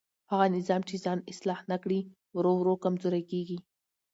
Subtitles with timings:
[0.31, 1.99] هغه نظام چې ځان اصلاح نه کړي
[2.35, 3.57] ورو ورو کمزوری کېږي